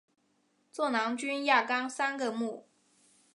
[0.71, 2.65] 座囊菌亚纲三个目。